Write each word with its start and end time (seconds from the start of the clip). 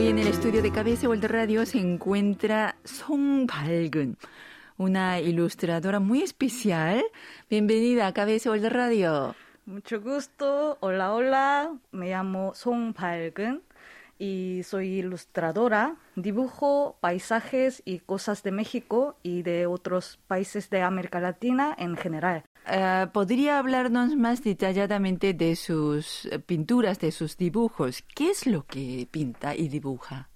Hoy 0.00 0.08
en 0.08 0.18
el 0.18 0.28
estudio 0.28 0.62
de 0.62 0.72
Cabeza 0.72 1.08
World 1.08 1.26
Radio 1.26 1.66
se 1.66 1.78
encuentra 1.78 2.74
Song 2.84 3.46
Balgun, 3.46 4.16
una 4.78 5.20
ilustradora 5.20 6.00
muy 6.00 6.22
especial. 6.22 7.04
Bienvenida 7.50 8.06
a 8.06 8.14
Cabeza 8.14 8.48
World 8.48 8.72
Radio. 8.72 9.34
Mucho 9.66 10.00
gusto. 10.00 10.78
Hola, 10.80 11.12
hola. 11.12 11.74
Me 11.92 12.08
llamo 12.08 12.54
Song 12.54 12.94
Balgun 12.98 13.62
y 14.18 14.62
soy 14.64 15.00
ilustradora. 15.00 15.96
Dibujo 16.16 16.96
paisajes 17.00 17.82
y 17.84 17.98
cosas 17.98 18.42
de 18.42 18.52
México 18.52 19.18
y 19.22 19.42
de 19.42 19.66
otros 19.66 20.18
países 20.28 20.70
de 20.70 20.80
América 20.80 21.20
Latina 21.20 21.74
en 21.76 21.98
general. 21.98 22.44
Eh, 22.66 23.06
¿Podría 23.12 23.58
hablarnos 23.58 24.16
más 24.16 24.42
detalladamente 24.44 25.34
de 25.34 25.56
sus 25.56 26.28
pinturas, 26.46 26.98
de 26.98 27.10
sus 27.10 27.36
dibujos? 27.36 28.02
¿Qué 28.14 28.30
es 28.30 28.46
lo 28.46 28.64
que 28.66 29.08
pinta 29.10 29.54
y 29.54 29.68
dibuja? 29.68 30.28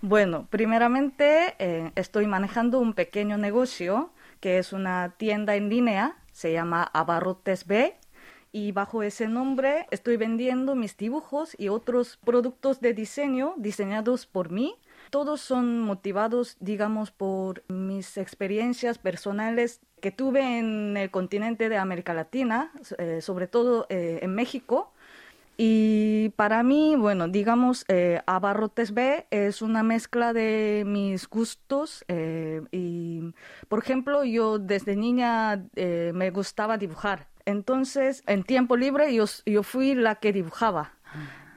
Bueno, 0.00 0.48
primeramente 0.50 1.54
eh, 1.60 1.92
estoy 1.94 2.26
manejando 2.26 2.80
un 2.80 2.92
pequeño 2.92 3.38
negocio 3.38 4.10
que 4.40 4.58
es 4.58 4.72
una 4.72 5.14
tienda 5.16 5.54
en 5.54 5.68
línea, 5.68 6.16
se 6.32 6.52
llama 6.52 6.82
Abarrotes 6.82 7.68
B 7.68 7.94
y 8.50 8.72
bajo 8.72 9.04
ese 9.04 9.28
nombre 9.28 9.86
estoy 9.92 10.16
vendiendo 10.16 10.74
mis 10.74 10.96
dibujos 10.96 11.54
y 11.56 11.68
otros 11.68 12.18
productos 12.24 12.80
de 12.80 12.94
diseño 12.94 13.54
diseñados 13.56 14.26
por 14.26 14.50
mí. 14.50 14.74
Todos 15.10 15.40
son 15.40 15.80
motivados, 15.80 16.56
digamos, 16.58 17.12
por 17.12 17.62
mis 17.68 18.16
experiencias 18.16 18.98
personales 18.98 19.80
que 20.02 20.10
tuve 20.10 20.58
en 20.58 20.96
el 20.96 21.10
continente 21.12 21.68
de 21.68 21.78
América 21.78 22.12
Latina, 22.12 22.72
eh, 22.98 23.20
sobre 23.22 23.46
todo 23.46 23.86
eh, 23.88 24.18
en 24.20 24.34
México. 24.34 24.92
Y 25.56 26.30
para 26.30 26.64
mí, 26.64 26.96
bueno, 26.96 27.28
digamos, 27.28 27.84
eh, 27.86 28.20
Abarrotes 28.26 28.94
B 28.94 29.26
es 29.30 29.62
una 29.62 29.84
mezcla 29.84 30.32
de 30.32 30.82
mis 30.84 31.28
gustos. 31.28 32.04
y, 32.72 33.32
por 33.68 33.78
ejemplo, 33.78 34.24
yo 34.24 34.58
desde 34.58 34.96
niña 34.96 35.64
me 35.76 36.30
gustaba 36.30 36.78
dibujar. 36.78 37.28
Entonces, 37.46 38.24
en 38.26 38.42
tiempo 38.42 38.76
libre 38.76 39.14
yo, 39.14 39.26
yo 39.46 39.62
fui 39.62 39.94
la 39.94 40.16
que 40.16 40.32
dibujaba. 40.32 40.94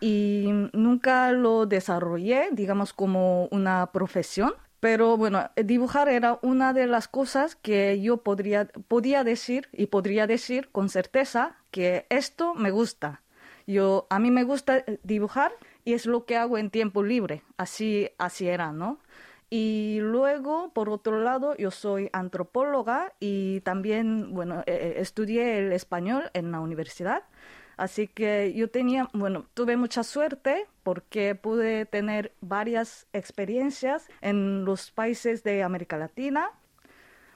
Y 0.01 0.49
nunca 0.73 1.31
lo 1.31 1.65
desarrollé, 1.65 2.49
digamos, 2.51 2.93
como 2.93 3.47
una 3.47 3.87
profesión 3.91 4.53
pero 4.85 5.17
bueno, 5.17 5.49
dibujar 5.55 6.09
era 6.09 6.37
una 6.43 6.71
de 6.71 6.85
las 6.85 7.07
cosas 7.07 7.55
que 7.55 7.99
yo 8.01 8.17
podría, 8.17 8.67
podía 8.87 9.23
decir 9.23 9.67
y 9.71 9.87
podría 9.87 10.27
decir 10.27 10.69
con 10.71 10.89
certeza 10.89 11.57
que 11.71 12.05
esto 12.09 12.53
me 12.53 12.69
gusta. 12.69 13.23
Yo, 13.65 14.05
a 14.11 14.19
mí 14.19 14.29
me 14.29 14.43
gusta 14.43 14.77
eh, 14.77 14.99
dibujar 15.01 15.53
y 15.85 15.93
es 15.93 16.05
lo 16.05 16.25
que 16.25 16.37
hago 16.37 16.59
en 16.59 16.69
tiempo 16.69 17.01
libre. 17.01 17.41
Así, 17.57 18.11
así 18.19 18.47
era, 18.47 18.73
¿no? 18.73 18.99
Y 19.49 19.97
luego, 20.01 20.71
por 20.71 20.89
otro 20.89 21.19
lado, 21.19 21.57
yo 21.57 21.71
soy 21.71 22.11
antropóloga 22.13 23.11
y 23.19 23.61
también, 23.61 24.35
bueno, 24.35 24.59
eh, 24.67 24.73
eh, 24.73 24.93
estudié 24.97 25.57
el 25.57 25.71
español 25.71 26.29
en 26.33 26.51
la 26.51 26.59
universidad. 26.59 27.23
Así 27.77 28.07
que 28.07 28.53
yo 28.53 28.69
tenía, 28.69 29.09
bueno, 29.13 29.45
tuve 29.53 29.77
mucha 29.77 30.03
suerte 30.03 30.67
porque 30.83 31.35
pude 31.35 31.85
tener 31.85 32.31
varias 32.41 33.07
experiencias 33.13 34.07
en 34.21 34.65
los 34.65 34.91
países 34.91 35.43
de 35.43 35.63
América 35.63 35.97
Latina 35.97 36.51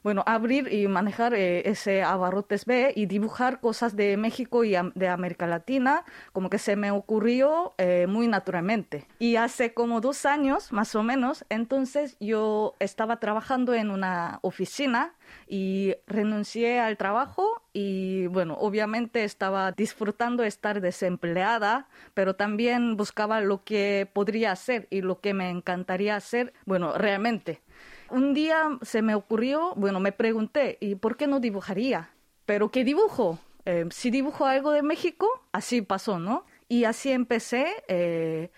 bueno, 0.03 0.23
abrir 0.25 0.71
y 0.73 0.87
manejar 0.87 1.33
eh, 1.33 1.69
ese 1.69 2.03
abarrotes 2.03 2.65
B 2.65 2.93
y 2.95 3.05
dibujar 3.05 3.59
cosas 3.59 3.95
de 3.95 4.17
México 4.17 4.63
y 4.63 4.75
de 4.95 5.07
América 5.07 5.47
Latina, 5.47 6.05
como 6.31 6.49
que 6.49 6.57
se 6.57 6.75
me 6.75 6.91
ocurrió 6.91 7.73
eh, 7.77 8.07
muy 8.07 8.27
naturalmente. 8.27 9.07
Y 9.19 9.35
hace 9.35 9.73
como 9.73 10.01
dos 10.01 10.25
años, 10.25 10.71
más 10.71 10.95
o 10.95 11.03
menos, 11.03 11.45
entonces 11.49 12.15
yo 12.19 12.75
estaba 12.79 13.19
trabajando 13.19 13.73
en 13.73 13.91
una 13.91 14.39
oficina 14.41 15.13
y 15.47 15.95
renuncié 16.07 16.79
al 16.79 16.97
trabajo 16.97 17.58
y 17.73 18.27
bueno, 18.27 18.55
obviamente 18.59 19.23
estaba 19.23 19.71
disfrutando 19.71 20.43
estar 20.43 20.81
desempleada, 20.81 21.87
pero 22.13 22.35
también 22.35 22.97
buscaba 22.97 23.41
lo 23.41 23.63
que 23.63 24.09
podría 24.11 24.51
hacer 24.51 24.87
y 24.89 25.01
lo 25.01 25.19
que 25.19 25.33
me 25.33 25.49
encantaría 25.49 26.15
hacer, 26.15 26.53
bueno, 26.65 26.97
realmente. 26.97 27.61
Un 28.09 28.33
día 28.33 28.77
se 28.81 29.01
me 29.01 29.13
ocurrió, 29.13 29.73
bueno, 29.75 29.99
me 29.99 30.11
pregunté, 30.11 30.77
¿y 30.81 30.95
por 30.95 31.15
qué 31.15 31.27
no 31.27 31.39
dibujaría? 31.39 32.09
¿Pero 32.45 32.71
qué 32.71 32.83
dibujo? 32.83 33.37
Eh, 33.65 33.85
si 33.91 34.09
dibujo 34.09 34.45
algo 34.45 34.71
de 34.71 34.81
México, 34.81 35.27
así 35.51 35.83
pasó, 35.83 36.17
¿no? 36.17 36.45
Y 36.67 36.85
así 36.85 37.11
empecé 37.11 37.67
eh, 37.87 38.49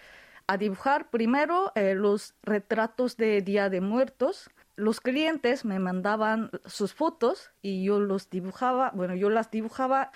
a 0.47 0.57
dibujar 0.57 1.09
primero 1.09 1.73
eh, 1.75 1.95
los 1.95 2.33
retratos 2.43 3.17
de 3.17 3.41
Día 3.41 3.69
de 3.69 3.81
Muertos. 3.81 4.49
Los 4.81 4.99
clientes 4.99 5.63
me 5.63 5.77
mandaban 5.77 6.49
sus 6.65 6.95
fotos 6.95 7.51
y 7.61 7.83
yo 7.83 7.99
los 7.99 8.31
dibujaba, 8.31 8.91
bueno, 8.95 9.13
yo 9.13 9.29
las 9.29 9.51
dibujaba, 9.51 10.11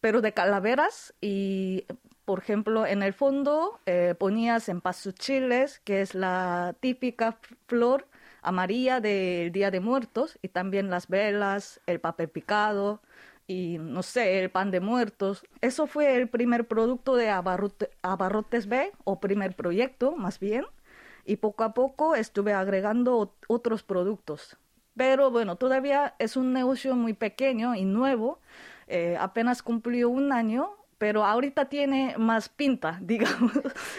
pero 0.00 0.20
de 0.20 0.32
calaveras 0.32 1.14
y 1.20 1.84
por 2.24 2.38
ejemplo, 2.38 2.86
en 2.86 3.02
el 3.02 3.12
fondo 3.12 3.80
ponías 4.18 4.68
en 4.68 4.80
chiles, 5.14 5.80
que 5.80 6.00
es 6.00 6.14
la 6.14 6.76
típica 6.78 7.38
flor 7.66 8.06
amarilla 8.40 9.00
del 9.00 9.50
Día 9.50 9.72
de 9.72 9.80
Muertos 9.80 10.38
y 10.42 10.48
también 10.48 10.90
las 10.90 11.08
velas, 11.08 11.80
el 11.86 11.98
papel 11.98 12.28
picado 12.28 13.02
y 13.48 13.78
no 13.80 14.04
sé, 14.04 14.38
el 14.38 14.48
pan 14.48 14.70
de 14.70 14.78
muertos. 14.78 15.44
Eso 15.60 15.88
fue 15.88 16.16
el 16.16 16.28
primer 16.28 16.68
producto 16.68 17.16
de 17.16 17.30
Abarrotes 17.30 18.68
B 18.68 18.92
o 19.02 19.18
primer 19.18 19.56
proyecto 19.56 20.14
más 20.14 20.38
bien 20.38 20.64
y 21.24 21.36
poco 21.36 21.64
a 21.64 21.74
poco 21.74 22.14
estuve 22.14 22.52
agregando 22.52 23.34
otros 23.48 23.82
productos. 23.82 24.56
Pero 24.96 25.30
bueno, 25.30 25.56
todavía 25.56 26.14
es 26.18 26.36
un 26.36 26.52
negocio 26.52 26.94
muy 26.94 27.14
pequeño 27.14 27.74
y 27.74 27.84
nuevo, 27.84 28.40
eh, 28.86 29.16
apenas 29.18 29.62
cumplió 29.62 30.08
un 30.08 30.32
año 30.32 30.76
pero 30.98 31.24
ahorita 31.24 31.66
tiene 31.66 32.16
más 32.16 32.48
pinta, 32.48 32.98
digamos, 33.02 33.52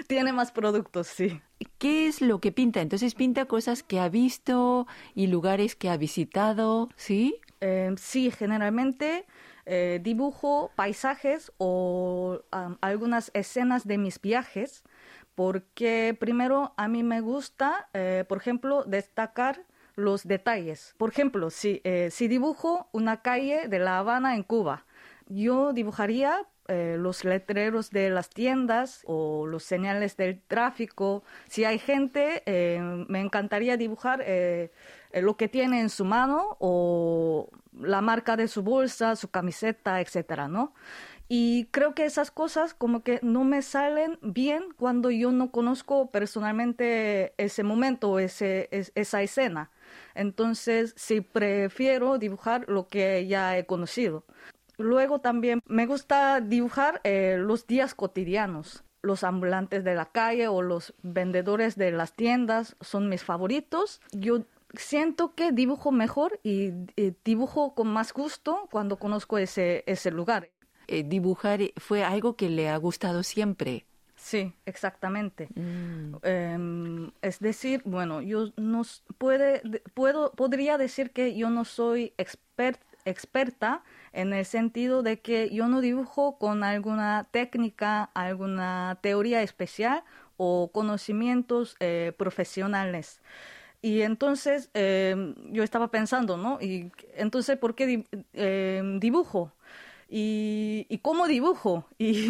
tiene 0.07 0.33
más 0.33 0.51
productos, 0.51 1.05
sí. 1.07 1.39
¿Qué 1.77 2.07
es 2.07 2.21
lo 2.21 2.39
que 2.39 2.51
pinta? 2.51 2.81
Entonces 2.81 3.13
pinta 3.13 3.45
cosas 3.45 3.83
que 3.83 3.99
ha 3.99 4.09
visto 4.09 4.87
y 5.13 5.27
lugares 5.27 5.75
que 5.75 5.89
ha 5.89 5.97
visitado, 5.97 6.89
¿sí? 6.95 7.39
Eh, 7.61 7.93
sí, 7.97 8.31
generalmente 8.31 9.25
eh, 9.65 9.99
dibujo 10.03 10.71
paisajes 10.75 11.51
o 11.57 12.41
algunas 12.81 13.31
escenas 13.33 13.85
de 13.87 13.97
mis 13.97 14.19
viajes, 14.19 14.83
porque 15.35 16.15
primero 16.19 16.73
a 16.77 16.87
mí 16.87 17.03
me 17.03 17.21
gusta, 17.21 17.89
eh, 17.93 18.25
por 18.27 18.37
ejemplo, 18.37 18.83
destacar 18.85 19.63
los 19.95 20.27
detalles. 20.27 20.95
Por 20.97 21.09
ejemplo, 21.09 21.49
si, 21.49 21.81
si 22.09 22.27
dibujo 22.27 22.89
una 22.91 23.21
calle 23.21 23.67
de 23.69 23.79
La 23.79 23.99
Habana 23.99 24.35
en 24.35 24.43
Cuba, 24.43 24.85
yo 25.27 25.71
dibujaría 25.71 26.45
eh, 26.67 26.95
los 26.97 27.23
letreros 27.23 27.91
de 27.91 28.09
las 28.09 28.31
tiendas 28.31 29.03
o 29.05 29.45
los 29.45 29.63
señales 29.63 30.17
del 30.17 30.41
tráfico. 30.41 31.23
Si 31.47 31.63
hay 31.63 31.77
gente, 31.77 32.41
eh, 32.47 32.79
me 33.07 33.21
encantaría 33.21 33.77
dibujar 33.77 34.23
eh, 34.25 34.71
lo 35.13 35.37
que 35.37 35.47
tiene 35.47 35.79
en 35.79 35.89
su 35.89 36.05
mano 36.05 36.57
o 36.59 37.49
la 37.79 38.01
marca 38.01 38.35
de 38.35 38.47
su 38.47 38.63
bolsa, 38.63 39.15
su 39.15 39.29
camiseta, 39.29 40.01
etcétera, 40.01 40.47
¿no? 40.47 40.73
Y 41.27 41.65
creo 41.71 41.95
que 41.95 42.05
esas 42.05 42.29
cosas 42.29 42.73
como 42.73 43.03
que 43.03 43.19
no 43.23 43.43
me 43.43 43.61
salen 43.61 44.19
bien 44.21 44.63
cuando 44.77 45.09
yo 45.09 45.31
no 45.31 45.51
conozco 45.51 46.11
personalmente 46.11 47.33
ese 47.37 47.63
momento 47.63 48.19
ese, 48.19 48.69
esa 48.71 49.21
escena. 49.23 49.71
Entonces, 50.13 50.93
sí 50.97 51.21
prefiero 51.21 52.17
dibujar 52.19 52.65
lo 52.67 52.87
que 52.87 53.25
ya 53.27 53.57
he 53.57 53.65
conocido. 53.65 54.23
Luego 54.77 55.19
también 55.19 55.61
me 55.65 55.85
gusta 55.85 56.41
dibujar 56.41 57.01
eh, 57.03 57.37
los 57.39 57.65
días 57.65 57.95
cotidianos. 57.95 58.83
Los 59.01 59.23
ambulantes 59.23 59.83
de 59.83 59.95
la 59.95 60.05
calle 60.05 60.47
o 60.47 60.61
los 60.61 60.93
vendedores 61.01 61.75
de 61.75 61.91
las 61.91 62.13
tiendas 62.13 62.75
son 62.81 63.07
mis 63.07 63.23
favoritos. 63.23 64.01
Yo 64.11 64.45
siento 64.73 65.35
que 65.35 65.51
dibujo 65.51 65.91
mejor 65.91 66.39
y, 66.43 66.71
dibujo 67.23 67.75
con 67.75 67.87
más 67.87 68.13
gusto 68.13 68.67
cuando 68.71 68.97
conozco 68.97 69.37
ese, 69.37 69.83
ese 69.87 70.11
lugar. 70.11 70.49
Eh, 70.87 71.03
dibujar 71.03 71.59
fue 71.77 72.03
algo 72.03 72.35
que 72.35 72.49
le 72.49 72.69
ha 72.69 72.77
gustado 72.77 73.23
siempre. 73.23 73.85
Sí, 74.15 74.53
exactamente. 74.65 75.49
Mm. 75.55 76.15
Em, 76.23 77.11
es 77.21 77.39
decir, 77.39 77.81
bueno, 77.85 78.21
yo 78.21 78.51
no 78.57 78.83
puede, 79.17 79.61
puedo, 79.93 80.31
podría 80.31 80.77
decir 80.77 81.11
que 81.11 81.35
yo 81.35 81.49
no 81.49 81.65
soy 81.65 82.13
expert, 82.17 82.81
experta 83.05 83.83
en 84.13 84.33
el 84.33 84.45
sentido 84.45 85.03
de 85.03 85.19
que 85.19 85.49
yo 85.53 85.67
no 85.67 85.81
dibujo 85.81 86.37
con 86.39 86.63
alguna 86.63 87.27
técnica, 87.29 88.05
alguna 88.15 88.97
teoría 89.01 89.43
especial 89.43 90.03
o 90.37 90.71
conocimientos 90.73 91.75
eh, 91.79 92.13
profesionales. 92.17 93.21
Y 93.81 94.01
entonces 94.01 94.71
em, 94.73 95.35
yo 95.51 95.61
estaba 95.61 95.89
pensando, 95.91 96.37
¿no? 96.37 96.57
Y 96.59 96.91
entonces, 97.15 97.57
¿por 97.57 97.75
qué 97.75 98.03
em, 98.33 98.99
dibujo? 98.99 99.53
Y, 100.09 100.99
cómo 101.01 101.27
dibujo? 101.27 101.85
Y, 101.99 102.29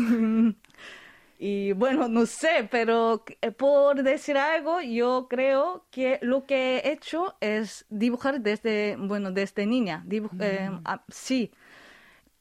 Y 1.38 1.74
bueno, 1.74 2.08
no 2.08 2.26
sé, 2.26 2.68
pero 2.72 3.24
eh, 3.42 3.52
por 3.52 4.04
decir 4.04 4.38
algo, 4.38 4.82
yo 4.82 5.28
creo 5.30 5.86
que 5.92 6.18
lo 6.22 6.46
que 6.46 6.78
he 6.78 6.92
hecho 6.92 7.36
es 7.42 7.86
dibujar 7.90 8.40
desde, 8.42 8.96
bueno, 8.98 9.32
desde 9.32 9.66
niña. 9.66 10.06
Eh, 10.40 10.70
mm. 10.70 10.84
sí. 11.10 11.52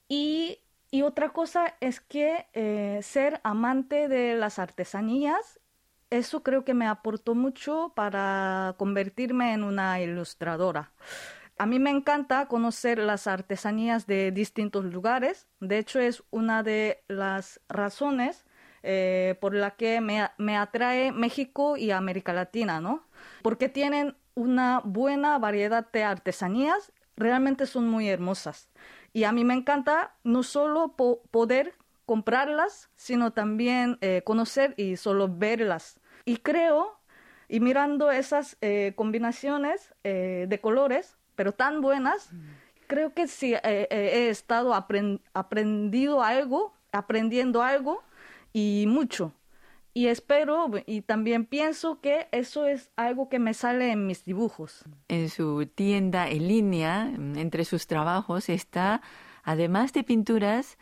Y, 0.09 0.59
y, 0.91 1.03
otra 1.03 1.31
cosa 1.31 1.75
es 1.81 2.01
que 2.01 2.47
eh, 2.53 3.01
ser 3.03 3.41
amante 3.43 4.09
de 4.09 4.37
las 4.37 4.59
artesanías, 4.59 5.59
eso 6.11 6.43
creo 6.43 6.65
que 6.65 6.75
me 6.75 6.87
aportó 6.87 7.35
mucho 7.35 7.93
para 7.97 8.75
convertirme 8.79 9.55
en 9.55 9.65
una 9.65 10.01
ilustradora. 10.01 10.93
A 11.57 11.67
mí 11.67 11.79
me 11.79 11.91
encanta 11.91 12.47
conocer 12.47 12.99
las 12.99 13.29
artesanías 13.29 14.07
de 14.07 14.33
distintos 14.33 14.85
lugares. 14.85 15.47
De 15.61 15.79
hecho, 15.79 16.01
es 16.01 16.25
una 16.31 16.65
de 16.65 17.05
las 17.07 17.61
razones 17.69 18.45
eh, 18.83 19.37
por 19.41 19.55
la 19.55 19.71
que 19.73 20.01
me, 20.01 20.29
me, 20.37 20.57
atrae 20.57 21.13
México 21.13 21.77
y 21.77 21.93
América 21.93 22.33
Latina, 22.33 22.81
¿no? 22.81 23.07
Porque 23.43 23.69
tienen 23.69 24.17
una 24.35 24.81
buena 24.85 25.39
variedad 25.39 25.91
de 25.93 26.03
artesanías, 26.03 26.93
realmente 27.17 27.67
son 27.67 27.89
muy 27.89 28.09
hermosas. 28.09 28.69
Y 29.13 29.23
a 29.25 29.33
mí 29.33 29.45
me 29.45 29.55
encanta 29.55 30.17
no 30.25 30.43
solo 30.43 30.97
poder 30.97 31.77
comprarlas, 32.05 32.91
sino 32.97 33.33
también 33.33 33.97
eh, 34.01 34.23
conocer 34.25 34.75
y 34.77 34.97
solo 34.97 35.29
verlas. 35.29 36.01
Y 36.25 36.39
creo, 36.39 37.01
y 37.49 37.61
mirando 37.61 38.11
esas 38.11 38.57
eh, 38.61 38.93
combinaciones 38.97 39.95
de 40.03 40.59
colores, 40.61 41.17
pero 41.35 41.53
tan 41.53 41.81
buenas, 41.81 42.31
creo 42.87 43.15
que 43.15 43.27
sí 43.29 43.55
he 43.55 44.29
estado 44.29 44.75
aprendido 44.75 46.23
algo, 46.23 46.75
aprendiendo 46.93 47.63
algo 47.63 48.03
y 48.53 48.85
mucho. 48.89 49.33
Y 49.97 50.09
espero 50.09 50.71
y 50.87 51.03
también 51.03 51.45
pienso 51.45 52.01
que 52.01 52.27
eso 52.33 52.67
es 52.67 52.91
algo 52.97 53.29
que 53.29 53.39
me 53.39 53.55
sale 53.55 53.93
en 53.93 54.09
mis 54.09 54.25
dibujos. 54.25 54.85
En 55.07 55.29
su 55.29 55.67
tienda 55.67 56.29
en 56.29 56.49
línea, 56.49 57.13
entre 57.37 57.65
sus 57.65 57.87
trabajos, 57.87 58.49
está, 58.49 59.03
además 59.45 59.93
de 59.93 60.03
pinturas, 60.03 60.79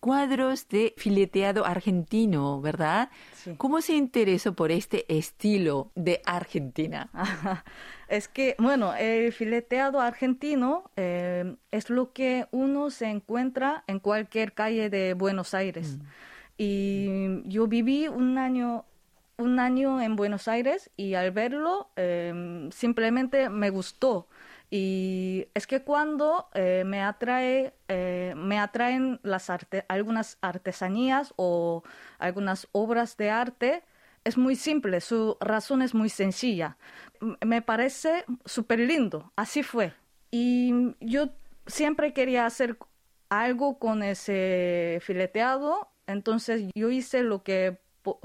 cuadros 0.00 0.68
de 0.68 0.94
fileteado 0.96 1.66
argentino, 1.66 2.60
¿verdad? 2.60 3.10
¿Cómo 3.58 3.80
se 3.82 3.94
interesó 3.94 4.54
por 4.54 4.72
este 4.72 5.04
estilo 5.14 5.92
de 5.94 6.22
Argentina? 6.24 7.10
es 8.08 8.26
que, 8.26 8.56
bueno, 8.58 8.94
el 8.94 9.32
fileteado 9.32 10.00
argentino 10.00 10.90
eh, 10.96 11.54
es 11.70 11.90
lo 11.90 12.12
que 12.12 12.46
uno 12.50 12.90
se 12.90 13.06
encuentra 13.06 13.84
en 13.86 14.00
cualquier 14.00 14.54
calle 14.54 14.88
de 14.88 15.14
Buenos 15.14 15.54
Aires. 15.54 15.98
Mm. 15.98 16.02
Y 16.56 17.42
yo 17.48 17.66
viví 17.66 18.08
un 18.08 18.38
año, 18.38 18.84
un 19.36 19.58
año 19.58 20.00
en 20.00 20.16
Buenos 20.16 20.48
Aires 20.48 20.90
y 20.96 21.14
al 21.14 21.30
verlo 21.30 21.88
em, 21.96 22.70
simplemente 22.70 23.48
me 23.48 23.70
gustó. 23.70 24.26
Y 24.70 25.48
es 25.54 25.66
que 25.66 25.82
cuando 25.82 26.48
eh, 26.54 26.84
me 26.86 27.02
atrae, 27.02 27.74
eh, 27.88 28.34
me 28.36 28.58
atraen 28.58 29.18
las 29.22 29.50
arte, 29.50 29.84
algunas 29.88 30.38
artesanías 30.40 31.34
o 31.36 31.82
algunas 32.18 32.68
obras 32.72 33.16
de 33.16 33.30
arte, 33.30 33.82
es 34.22 34.36
muy 34.38 34.54
simple, 34.54 35.00
su 35.00 35.36
razón 35.40 35.82
es 35.82 35.94
muy 35.94 36.08
sencilla. 36.08 36.76
Me 37.44 37.62
parece 37.62 38.24
súper 38.44 38.78
lindo, 38.80 39.32
así 39.34 39.62
fue. 39.62 39.92
Y 40.30 40.94
yo 41.00 41.30
siempre 41.66 42.12
quería 42.12 42.46
hacer 42.46 42.78
algo 43.28 43.78
con 43.78 44.02
ese 44.02 45.00
fileteado 45.02 45.90
entonces 46.10 46.64
yo 46.74 46.90
hice 46.90 47.22
lo 47.22 47.42
que 47.42 47.78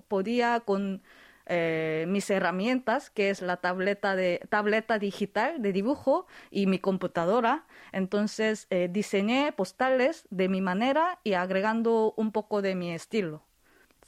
podía 0.08 0.60
con 0.62 1.04
eh, 1.48 2.06
mis 2.08 2.30
herramientas, 2.30 3.10
que 3.10 3.30
es 3.30 3.42
la 3.42 3.58
tableta, 3.58 4.16
de, 4.16 4.42
tableta 4.50 4.98
digital 5.00 5.62
de 5.62 5.74
dibujo 5.74 6.26
y 6.52 6.68
mi 6.68 6.80
computadora. 6.80 7.66
Entonces 7.92 8.68
eh, 8.70 8.90
diseñé 8.92 9.52
postales 9.52 10.28
de 10.30 10.50
mi 10.50 10.62
manera 10.62 11.20
y 11.24 11.34
agregando 11.34 12.14
un 12.18 12.32
poco 12.32 12.62
de 12.62 12.76
mi 12.76 12.92
estilo. 12.92 13.44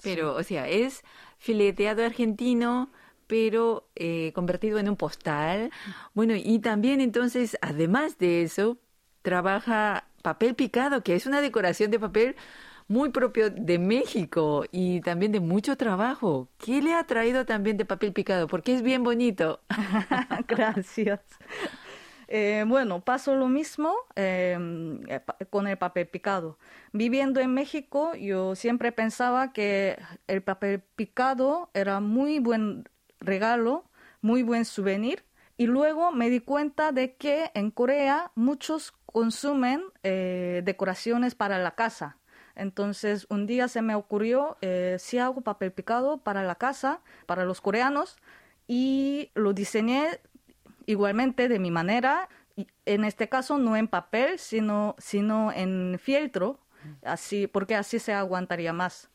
Pero, 0.04 0.36
o 0.36 0.44
sea, 0.44 0.68
es 0.68 1.04
fileteado 1.38 2.06
argentino, 2.06 2.92
pero 3.28 3.89
eh, 3.95 4.31
convertido 4.34 4.80
en 4.80 4.89
un 4.89 4.95
postal. 4.95 5.72
Bueno, 6.13 6.34
y 6.36 6.60
también 6.60 7.01
entonces, 7.01 7.57
además 7.62 8.18
de 8.18 8.44
eso, 8.44 8.78
trabaja 9.22 10.07
papel 10.22 10.56
picado, 10.56 11.04
que 11.04 11.16
es 11.16 11.25
una 11.25 11.42
decoración 11.42 11.92
de 11.92 12.00
papel 12.00 12.36
muy 12.88 13.10
propio 13.10 13.50
de 13.50 13.80
México 13.80 14.66
y 14.72 15.01
también 15.01 15.31
de 15.31 15.39
mucho 15.39 15.75
trabajo. 15.75 16.48
¿Qué 16.57 16.81
le 16.81 16.94
ha 16.94 17.04
traído 17.06 17.45
también 17.45 17.78
de 17.78 17.86
papel 17.86 18.13
picado? 18.13 18.48
Porque 18.48 18.74
es 18.74 18.81
bien 18.81 19.04
bonito. 19.04 19.60
Gracias. 20.48 21.22
Eh, 22.30 22.66
bueno, 22.68 23.01
paso 23.01 23.36
lo 23.36 23.48
mismo 23.48 23.94
em, 24.16 25.01
eh, 25.07 25.22
con 25.50 25.68
el 25.68 25.78
papel 25.78 26.07
picado. 26.07 26.57
Viviendo 26.92 27.39
en 27.39 27.54
México, 27.54 28.16
yo 28.16 28.56
siempre 28.56 28.92
pensaba 28.92 29.54
que 29.54 29.98
el 30.28 30.42
papel 30.42 30.81
picado 30.95 31.69
era 31.74 32.00
muy 32.00 32.39
buen 32.39 32.89
regalo, 33.19 33.86
muy 34.22 34.44
buen 34.44 34.66
souvenir. 34.66 35.24
Y 35.57 35.66
luego 35.66 36.12
me 36.12 36.30
di 36.30 36.39
cuenta 36.39 36.92
de 36.92 37.16
que 37.16 37.50
en 37.56 37.72
Corea 37.72 38.31
muchos 38.36 38.94
consumen 39.06 39.81
eh, 40.04 40.62
decoraciones 40.63 41.34
para 41.34 41.57
la 41.57 41.72
casa. 41.72 42.18
Entonces, 42.57 43.27
un 43.30 43.45
día 43.45 43.68
se 43.68 43.81
me 43.81 43.95
ocurrió 43.95 44.57
eh, 44.62 44.98
si 45.00 45.19
hago 45.19 45.42
papel 45.42 45.71
picado 45.71 46.18
para 46.18 46.44
la 46.44 46.56
casa, 46.56 47.01
para 47.27 47.45
los 47.45 47.62
coreanos, 47.62 48.18
y 48.68 49.30
lo 49.36 49.54
diseñé 49.54 50.19
igualmente 50.88 51.48
de 51.48 51.59
mi 51.59 51.69
manera, 51.69 52.27
en 52.86 53.04
este 53.04 53.30
caso 53.30 53.57
no 53.59 53.77
en 53.77 53.88
papel, 53.88 54.39
sino, 54.39 54.95
sino 54.98 55.51
en 55.51 56.00
fieltro, 56.01 56.59
así, 57.04 57.45
porque 57.48 57.75
así 57.75 58.00
se 58.00 58.13
aguantaría 58.13 58.74
más. 58.74 59.10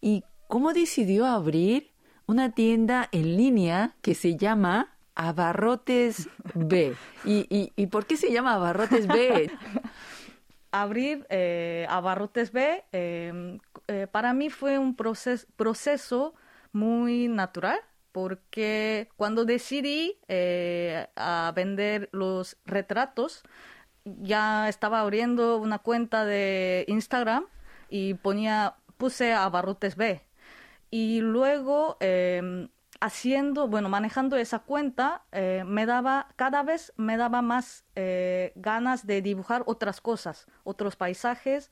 ¿Y 0.00 0.24
cómo 0.46 0.72
decidió 0.72 1.26
abrir 1.26 1.90
una 2.26 2.52
tienda 2.54 3.08
en 3.10 3.36
línea 3.36 3.96
que 4.02 4.14
se 4.14 4.36
llama 4.36 4.94
Abarrotes 5.16 6.28
B? 6.54 6.94
¿Y, 7.24 7.46
y, 7.50 7.72
y 7.74 7.86
por 7.88 8.06
qué 8.06 8.16
se 8.16 8.30
llama 8.30 8.54
Abarrotes 8.54 9.08
B? 9.08 9.50
abrir 10.72 11.26
eh, 11.28 11.86
Abarrotes 11.88 12.50
B 12.52 12.84
em, 12.92 13.60
eh, 13.88 14.06
para 14.10 14.32
mí 14.32 14.50
fue 14.50 14.78
un 14.78 14.96
proceso 14.96 16.34
muy 16.72 17.28
natural 17.28 17.78
porque 18.10 19.08
cuando 19.16 19.44
decidí 19.44 20.18
eh, 20.28 21.06
a 21.16 21.52
vender 21.54 22.08
los 22.12 22.56
retratos 22.66 23.42
ya 24.04 24.68
estaba 24.68 25.00
abriendo 25.00 25.58
una 25.58 25.78
cuenta 25.78 26.24
de 26.24 26.84
Instagram 26.88 27.46
y 27.88 28.14
ponía 28.14 28.74
puse 28.96 29.32
Abarrotes 29.32 29.96
B. 29.96 30.22
Y 30.90 31.20
luego 31.20 31.96
em, 32.00 32.68
haciendo, 33.02 33.66
bueno, 33.66 33.88
manejando 33.88 34.36
esa 34.36 34.60
cuenta, 34.60 35.24
eh, 35.32 35.64
me 35.66 35.86
daba, 35.86 36.28
cada 36.36 36.62
vez 36.62 36.92
me 36.96 37.16
daba 37.16 37.42
más 37.42 37.84
eh, 37.96 38.52
ganas 38.54 39.08
de 39.08 39.20
dibujar 39.20 39.64
otras 39.66 40.00
cosas, 40.00 40.46
otros 40.62 40.94
paisajes. 40.94 41.70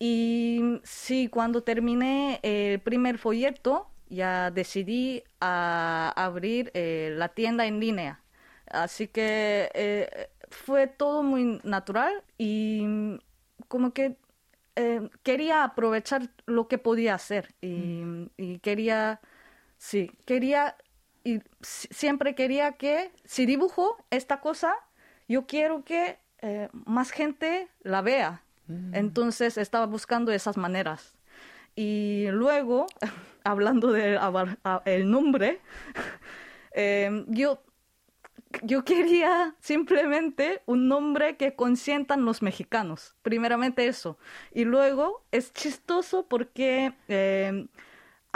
Y 0.00 0.80
sí, 0.82 1.28
cuando 1.28 1.62
terminé 1.62 2.40
el 2.42 2.80
primer 2.80 3.18
folleto, 3.18 3.88
ya 4.08 4.50
decidí 4.50 5.22
a 5.40 6.12
abrir 6.16 6.72
eh, 6.74 7.14
la 7.16 7.28
tienda 7.28 7.66
en 7.66 7.78
línea. 7.78 8.20
Así 8.66 9.06
que 9.06 10.28
fue 10.50 10.88
todo 10.88 11.22
muy 11.22 11.60
natural 11.62 12.24
y 12.36 12.84
como 13.68 13.92
que 13.92 14.16
quería 15.22 15.64
aprovechar 15.64 16.30
lo 16.46 16.68
que 16.68 16.78
podía 16.78 17.14
hacer 17.14 17.54
y, 17.60 18.02
y 18.36 18.58
quería 18.58 19.20
Sí, 19.78 20.10
quería, 20.26 20.76
y 21.24 21.40
siempre 21.62 22.34
quería 22.34 22.72
que, 22.72 23.12
si 23.24 23.46
dibujo 23.46 23.96
esta 24.10 24.40
cosa, 24.40 24.74
yo 25.28 25.46
quiero 25.46 25.84
que 25.84 26.18
eh, 26.40 26.68
más 26.72 27.10
gente 27.10 27.68
la 27.82 28.02
vea. 28.02 28.42
Mm. 28.66 28.94
Entonces 28.94 29.56
estaba 29.56 29.86
buscando 29.86 30.32
esas 30.32 30.56
maneras. 30.56 31.16
Y 31.76 32.26
luego, 32.30 32.86
hablando 33.44 33.92
del 33.92 34.18
el 34.84 35.10
nombre, 35.10 35.60
em, 36.72 37.24
yo, 37.28 37.62
yo 38.62 38.84
quería 38.84 39.54
simplemente 39.60 40.62
un 40.66 40.88
nombre 40.88 41.36
que 41.36 41.54
consientan 41.54 42.24
los 42.24 42.42
mexicanos. 42.42 43.14
Primeramente 43.22 43.86
eso. 43.86 44.18
Y 44.52 44.64
luego 44.64 45.24
es 45.30 45.52
chistoso 45.52 46.26
porque 46.26 46.94
em, 47.06 47.68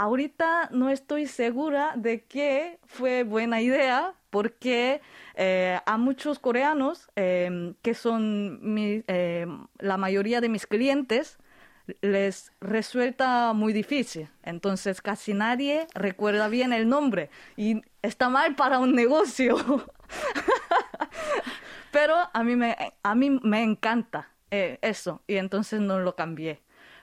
ahorita 0.03 0.69
no 0.73 0.91
estoy 0.91 1.29
segura 1.29 1.93
de 1.95 2.25
que 2.25 2.81
fue 2.87 3.23
buena 3.23 3.61
idea 3.61 4.15
porque 4.31 5.01
eh, 5.37 5.79
a 5.87 5.97
muchos 5.97 6.41
coreanos, 6.41 7.09
em, 7.15 7.75
que 7.83 7.95
son 7.95 8.59
em, 9.07 9.67
la 9.79 9.97
mayoría 9.99 10.41
de 10.41 10.49
mis 10.49 10.67
clientes, 10.67 11.39
les 12.01 12.51
resulta 12.61 13.53
muy 13.53 13.73
difícil. 13.73 14.29
Entonces 14.43 15.03
casi 15.03 15.35
nadie 15.35 15.87
recuerda 15.95 16.49
bien 16.49 16.73
el 16.73 16.89
nombre 16.89 17.31
y 17.57 17.83
está 18.03 18.29
mal 18.29 18.57
para 18.57 18.81
un 18.81 18.97
negocio. 18.97 19.57
Pero 21.93 22.17
a 22.33 22.43
mí 22.43 22.57
me, 22.57 22.77
a 23.05 23.15
mí 23.15 23.39
me 23.43 23.63
encanta 23.63 24.31
eh, 24.51 24.79
eso 24.83 25.23
y 25.29 25.37
entonces 25.37 25.81
no 25.81 26.01
lo 26.01 26.17
cambié. 26.17 26.61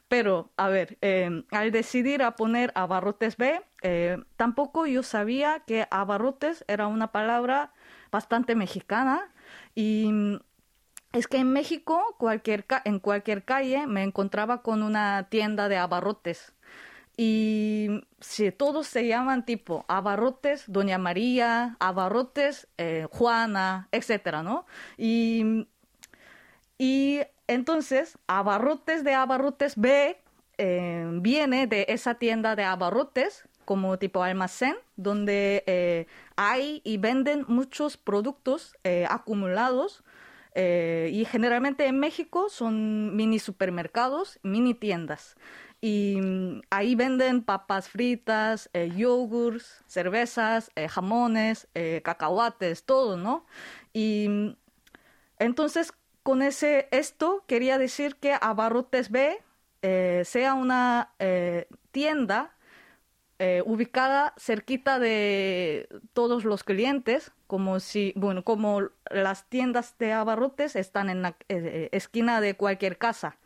Pero, 0.10 0.51
a 0.58 0.70
ver, 0.70 0.98
em, 1.01 1.46
al 1.51 1.72
decidir 1.72 2.24
a 2.24 2.36
poner 2.36 2.72
abarrotes 2.75 3.38
B, 3.38 3.62
eh, 3.84 4.18
tampoco 4.38 4.88
yo 4.88 5.04
sabía 5.04 5.62
que 5.68 5.88
abarrotes 5.92 6.66
era 6.68 6.88
una 6.88 7.12
palabra 7.12 7.74
bastante 8.12 8.56
mexicana 8.56 9.32
y 9.75 10.10
mm, 10.12 10.39
es 11.13 11.28
que 11.28 11.38
en 11.38 11.51
México, 11.54 12.16
cualquier 12.20 12.66
en 12.86 13.00
cualquier 13.00 13.46
calle, 13.46 13.88
me 13.88 14.04
encontraba 14.04 14.62
con 14.63 14.84
una 14.84 15.28
tienda 15.30 15.70
de 15.70 15.78
abarrotes. 15.78 16.54
Y 17.18 17.89
si 18.22 18.51
todos 18.51 18.88
se 18.88 19.08
llaman 19.08 19.46
tipo 19.46 19.86
abarrotes, 19.89 20.66
Doña 20.68 20.98
María, 20.98 21.78
abarrotes, 21.80 22.68
eh, 22.78 23.08
Juana, 23.12 23.89
etcétera, 23.92 24.44
¿no? 24.44 24.66
Y, 24.98 25.68
y 26.78 27.22
entonces, 27.50 28.15
abarrotes 28.27 29.03
de 29.03 29.15
abarrotes 29.15 29.75
B 29.75 30.22
eh, 30.60 31.10
viene 31.13 31.65
de 31.65 31.88
esa 31.89 32.13
tienda 32.13 32.56
de 32.56 32.63
abarrotes 32.63 33.50
como 33.65 33.98
tipo 33.98 34.22
almacén, 34.22 34.75
donde 34.98 35.63
eh, 35.65 36.06
hay 36.36 36.79
y 36.84 36.98
venden 36.98 37.46
muchos 37.48 37.98
productos 37.98 38.75
eh, 38.84 39.08
acumulados. 39.10 40.03
y 40.56 41.25
generalmente 41.25 41.86
en 41.88 42.00
México 42.00 42.50
son 42.50 43.15
mini 43.15 43.39
supermercados, 43.39 44.39
mini 44.44 44.75
tiendas. 44.75 45.36
Y 45.82 46.20
mm, 46.22 46.62
ahí 46.70 46.94
venden 46.96 47.41
papas 47.41 47.89
fritas, 47.89 48.70
yogurts, 48.96 49.84
cervezas, 49.88 50.70
jamones, 50.89 51.68
cacahuates, 52.03 52.84
todo, 52.84 53.18
¿no? 53.18 53.46
Y 53.94 54.27
mm, 54.29 54.56
entonces 55.39 55.94
con 56.24 56.42
ese 56.42 56.88
esto 56.92 57.44
quería 57.48 57.78
decir 57.78 58.16
que 58.16 58.34
Abarrotes 58.40 59.10
B 59.10 59.40
eh, 59.82 60.24
sea 60.26 60.56
una 60.56 61.14
eh, 61.20 61.68
tienda 61.92 62.56
eh, 63.40 63.64
ubicada 63.66 64.34
cerquita 64.38 65.00
de 65.00 65.88
todos 66.12 66.44
los 66.44 66.66
clientes, 66.66 67.32
como 67.48 67.80
si, 67.80 68.14
bueno, 68.18 68.44
como 68.44 68.82
las 69.10 69.48
tiendas 69.48 69.98
de 69.98 70.12
abarrotes 70.12 70.76
están 70.76 71.10
en 71.10 71.22
la 71.22 71.38
esquina 71.48 72.42
de 72.42 72.56
cualquier 72.56 72.98
casa. 72.98 73.38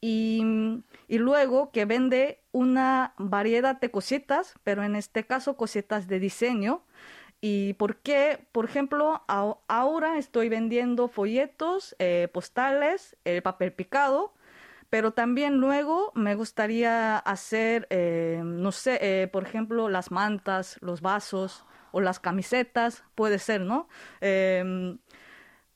Y, 0.00 0.42
y, 1.08 1.18
luego 1.18 1.70
que 1.72 1.84
vende 1.84 2.40
una 2.52 3.14
variedad 3.18 3.80
de 3.80 3.90
cositas, 3.90 4.54
pero 4.64 4.84
en 4.84 4.96
este 4.96 5.24
caso 5.24 5.56
cositas 5.56 6.08
de 6.08 6.20
diseño, 6.20 6.82
¿Y 7.40 7.74
por 7.74 7.98
qué? 7.98 8.46
Por 8.52 8.64
ejemplo, 8.64 9.22
ahora 9.28 10.18
estoy 10.18 10.48
vendiendo 10.48 11.08
folletos, 11.08 11.94
eh, 12.00 12.28
postales, 12.32 13.16
el 13.24 13.42
papel 13.42 13.72
picado, 13.72 14.34
pero 14.90 15.12
también 15.12 15.58
luego 15.58 16.12
me 16.14 16.34
gustaría 16.34 17.16
hacer, 17.18 17.86
eh, 17.90 18.40
no 18.44 18.72
sé, 18.72 18.98
eh, 19.02 19.28
por 19.28 19.44
ejemplo, 19.44 19.88
las 19.88 20.10
mantas, 20.10 20.78
los 20.80 21.00
vasos 21.00 21.64
o 21.92 22.00
las 22.00 22.18
camisetas, 22.20 23.04
puede 23.14 23.38
ser, 23.38 23.60
¿no? 23.60 23.88
Em, 24.20 24.98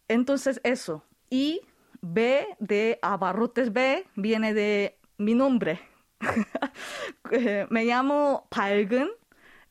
entonces, 0.08 0.60
eso. 0.64 1.04
Y 1.30 1.60
B 2.00 2.46
de 2.58 2.98
Abarrotes 3.02 3.72
B 3.72 4.06
viene 4.16 4.54
de 4.54 4.98
mi 5.18 5.34
nombre. 5.34 5.80
me 7.70 7.84
llamo 7.84 8.46
Palgun 8.50 9.10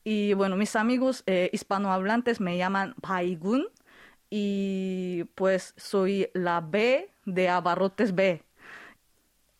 y 0.04 0.34
bueno, 0.34 0.56
mis 0.56 0.76
amigos 0.76 1.22
eh, 1.26 1.50
hispanohablantes 1.52 2.40
me 2.40 2.56
llaman 2.56 2.94
Paigun 3.00 3.66
y 4.30 5.24
pues 5.34 5.74
soy 5.76 6.28
la 6.34 6.60
B 6.60 7.10
de 7.24 7.48
Abarrotes 7.48 8.14
B. 8.14 8.42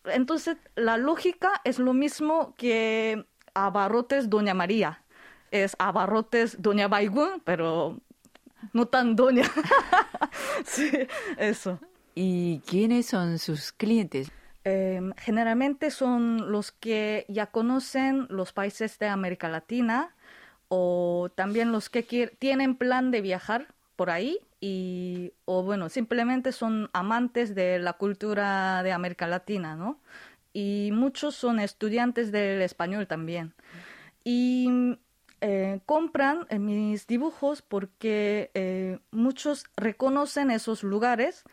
Entonces, 0.05 0.57
la 0.75 0.97
lógica 0.97 1.61
es 1.65 1.79
lo 1.79 1.93
mismo 1.93 2.55
que 2.57 3.25
Abarrotes 3.55 4.31
Doña 4.31 4.55
María. 4.55 5.03
Es 5.51 5.77
Abarrotes 5.79 6.61
Doña 6.61 6.89
Baigun, 6.89 7.41
pero 7.45 8.01
no 8.73 8.87
tan 8.87 9.15
Doña. 9.15 9.45
sí, 10.65 10.91
eso. 11.37 11.79
¿Y 12.15 12.61
quiénes 12.67 13.07
son 13.07 13.39
sus 13.39 13.73
clientes? 13.73 14.31
Em, 14.65 15.13
generalmente 15.17 15.91
son 15.91 16.53
los 16.53 16.73
que 16.73 17.25
ya 17.29 17.47
conocen 17.47 18.27
los 18.29 18.53
países 18.53 18.99
de 18.99 19.09
América 19.09 19.49
Latina, 19.49 20.15
o 20.75 21.31
también 21.35 21.71
los 21.71 21.91
que 21.91 22.03
tienen 22.39 22.77
plan 22.77 23.11
de 23.11 23.21
viajar 23.21 23.75
por 23.95 24.09
ahí 24.09 24.39
y 24.59 25.35
o 25.45 25.63
bueno 25.63 25.91
simplemente 25.91 26.51
son 26.51 26.89
amantes 26.95 27.55
de 27.55 27.79
la 27.79 27.93
cultura 27.93 28.83
de 28.83 28.93
América 28.93 29.27
Latina 29.27 29.77
no 29.77 30.01
y 30.55 30.89
muchos 30.95 31.35
son 31.35 31.61
estudiantes 31.61 32.33
del 32.33 32.63
español 32.63 33.07
también 33.07 33.53
y 34.25 34.97
eh, 35.43 35.81
compran 35.85 36.47
eh, 36.49 36.59
mis 36.59 37.07
dibujos 37.07 37.61
porque 37.61 38.51
eh, 38.55 38.99
muchos 39.11 39.67
reconocen 39.77 40.51
esos 40.51 40.85
lugares 40.85 41.45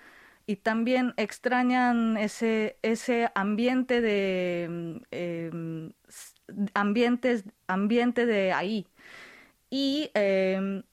y 0.46 0.56
también 0.56 1.14
extrañan 1.18 2.16
ese, 2.16 2.78
ese 2.84 3.30
ambiente 3.36 4.00
de 4.00 5.02
em, 5.12 5.92
ambientes, 6.74 7.44
ambiente 7.68 8.26
de 8.26 8.54
ahí. 8.54 8.88
Y, 9.70 10.12
em, 10.14 10.84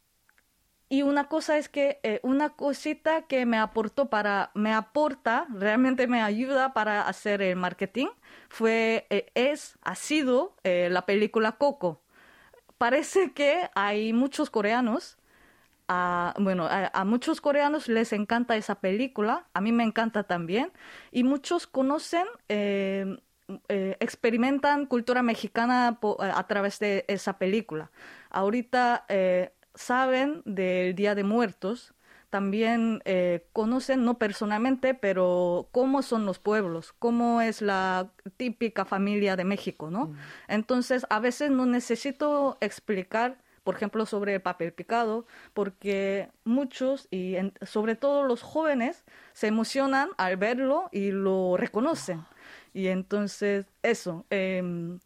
y 0.88 1.02
una 1.02 1.28
cosa 1.28 1.59
es 1.59 1.68
que 1.68 1.99
eh, 2.04 2.21
una 2.23 2.50
cosita 2.50 3.23
que 3.23 3.45
me 3.45 3.59
aportó 3.59 4.09
para, 4.09 4.50
me 4.54 4.73
aporta, 4.73 5.47
realmente 5.52 6.06
me 6.06 6.23
ayuda 6.23 6.73
para 6.75 7.02
hacer 7.09 7.42
el 7.42 7.56
marketing, 7.56 8.06
fue, 8.49 9.06
eh, 9.11 9.26
es, 9.35 9.78
ha 9.83 9.97
sido 9.97 10.54
eh, 10.62 10.88
la 10.90 11.04
película 11.06 11.52
Coco. 11.52 12.02
Parece 12.78 13.33
que 13.33 13.71
hay 13.75 14.12
muchos 14.12 14.50
coreanos 14.50 15.18
a, 15.88 16.35
bueno, 16.38 16.68
a, 16.71 17.04
muchos 17.04 17.40
coreanos 17.40 17.88
les 17.88 18.12
encanta 18.12 18.56
esa 18.56 18.76
película, 18.80 19.49
a 19.54 19.61
mí 19.61 19.73
me 19.73 19.85
encanta 19.85 20.25
también, 20.25 20.73
y 21.12 21.25
muchos 21.25 21.66
conocen 21.66 22.26
em, 22.49 23.18
eh, 23.68 23.97
experimentan 24.00 24.87
cultura 24.87 25.23
mexicana 25.23 25.99
eh, 26.02 26.30
a 26.35 26.47
través 26.49 26.78
de 26.80 27.04
esa 27.09 27.38
película. 27.38 27.90
Ahorita 28.36 29.04
eh, 29.08 29.52
saben 29.74 30.42
del 30.44 30.94
Día 30.94 31.14
de 31.14 31.24
Muertos, 31.24 31.94
también 32.28 33.02
conocen, 33.52 34.04
no 34.04 34.18
personalmente, 34.18 34.94
pero 34.94 35.68
cómo 35.72 36.02
son 36.02 36.26
los 36.26 36.38
pueblos, 36.38 36.92
cómo 36.98 37.40
es 37.40 37.62
la 37.62 38.10
típica 38.36 38.84
familia 38.84 39.36
de 39.36 39.44
México, 39.44 39.90
¿no? 39.90 40.08
Mm. 40.08 40.16
Entonces, 40.48 41.06
a 41.08 41.20
veces 41.20 41.50
no 41.50 41.64
necesito 41.64 42.58
explicar 42.60 43.38
por 43.66 43.74
ejemplo, 43.74 44.06
sobre 44.06 44.34
el 44.34 44.40
papel 44.40 44.72
picado, 44.72 45.26
porque 45.52 46.28
muchos, 46.44 47.08
y 47.10 47.34
sobre 47.62 47.96
todo 47.96 48.22
los 48.22 48.40
jóvenes, 48.40 49.04
se 49.32 49.48
emocionan 49.48 50.10
al 50.18 50.36
verlo 50.36 50.88
y 50.92 51.10
lo 51.10 51.56
reconocen. 51.56 52.24
Y 52.72 52.86
entonces, 52.86 53.66
eso. 53.82 54.24
Em, 54.30 55.00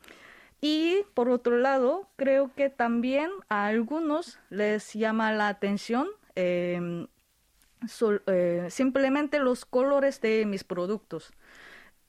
y 0.60 1.04
por 1.14 1.30
otro 1.30 1.56
lado, 1.56 2.08
creo 2.16 2.52
que 2.54 2.68
también 2.68 3.30
a 3.48 3.66
algunos 3.66 4.38
les 4.50 4.92
llama 4.92 5.32
la 5.32 5.48
atención 5.48 6.06
em, 6.34 7.06
eh, 8.26 8.66
simplemente 8.70 9.38
los 9.38 9.64
colores 9.64 10.20
de 10.20 10.44
mis 10.46 10.64
productos. 10.64 11.32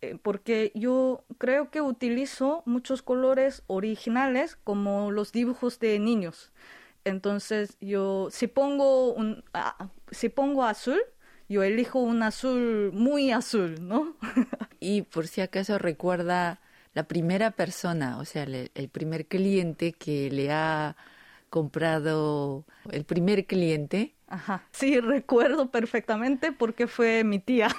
Eh, 0.01 0.17
porque 0.22 0.72
yo 0.74 1.24
creo 1.38 1.70
que 1.70 1.81
utilizo 1.81 2.63
muchos 2.65 3.03
colores 3.03 3.63
originales 3.67 4.58
como 4.63 5.12
los 5.12 5.31
dibujos 5.31 5.79
de 5.79 6.00
niños. 6.00 6.51
Entonces, 7.05 7.77
yo 7.81 8.29
si 8.31 8.48
pongo 8.48 9.13
un 9.13 9.43
ah, 9.53 9.89
si 10.12 10.29
pongo 10.29 10.63
azul, 10.63 11.00
yo 11.50 11.63
elijo 11.63 12.00
un 12.00 12.24
azul 12.24 12.91
muy 12.93 13.31
azul, 13.31 13.75
¿no? 13.88 14.15
y 14.79 15.03
por 15.03 15.27
si 15.27 15.41
acaso 15.41 15.77
recuerda 15.77 16.61
la 16.93 17.03
primera 17.03 17.51
persona, 17.51 18.17
o 18.17 18.25
sea, 18.25 18.43
el, 18.43 18.89
primer 18.91 19.27
cliente 19.27 19.93
que 19.93 20.29
le 20.31 20.51
ha 20.51 20.98
comprado, 21.50 22.65
el 22.91 23.05
primer 23.05 23.45
cliente. 23.45 24.15
Ajá, 24.27 24.65
sí, 24.71 25.00
recuerdo 25.00 25.71
perfectamente 25.71 26.51
porque 26.51 26.88
fue 26.88 27.24
mi 27.24 27.39
tía. 27.39 27.67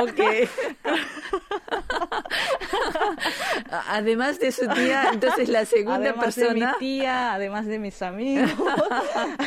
ok. 0.00 0.20
además 3.88 4.38
de 4.38 4.52
su 4.52 4.68
tía, 4.68 5.10
entonces 5.12 5.48
la 5.48 5.64
segunda 5.64 6.14
persona. 6.14 6.48
De 6.48 6.54
mi 6.54 6.66
tía, 6.78 7.34
además 7.34 7.66
de 7.66 7.78
mis 7.78 8.00
amigos. 8.02 8.50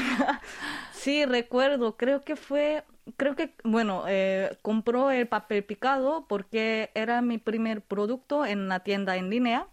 sí, 0.91 1.25
recuerdo, 1.25 1.97
creo 1.97 2.21
que 2.21 2.35
fue 2.35 2.83
creo 3.17 3.35
que, 3.35 3.55
bueno, 3.63 4.03
eh, 4.07 4.57
compró 4.61 5.11
el 5.11 5.27
papel 5.27 5.63
picado 5.63 6.25
porque 6.27 6.91
era 6.95 7.21
mi 7.21 7.37
primer 7.37 7.81
producto 7.81 8.45
en 8.45 8.67
la 8.67 8.81
tienda 8.81 9.17
en 9.17 9.29
línea. 9.29 9.67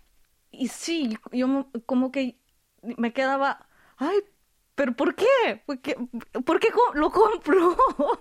Y 0.50 0.68
sí, 0.68 1.18
yo 1.32 1.68
como 1.86 2.12
que 2.12 2.38
me 2.82 3.12
quedaba, 3.12 3.66
ay, 3.96 4.18
pero 4.74 4.92
¿por 4.94 5.14
qué? 5.14 5.62
¿Por 5.64 5.80
qué, 5.80 5.96
¿por 6.44 6.60
qué 6.60 6.68
lo 6.94 7.10
compro? 7.10 7.76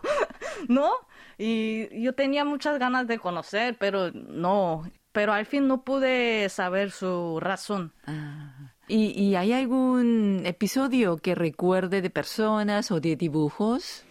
¿No? 0.68 0.92
Y 1.38 2.02
yo 2.02 2.14
tenía 2.14 2.46
muchas 2.46 2.80
ganas 2.80 3.08
de 3.08 3.20
conocer, 3.20 3.78
pero 3.78 4.12
no, 4.12 4.84
pero 5.12 5.34
al 5.34 5.46
fin 5.46 5.68
no 5.68 5.84
pude 5.84 6.50
saber 6.50 6.92
su 6.92 7.40
razón. 7.40 7.94
Ah. 8.06 8.74
¿Y, 8.88 9.12
¿Y 9.22 9.36
hay 9.36 9.52
algún 9.52 10.44
episodio 10.46 11.18
que 11.18 11.36
recuerde 11.36 12.02
de 12.02 12.10
personas 12.10 12.92
o 12.92 13.00
de 13.00 13.16
dibujos? 13.16 14.06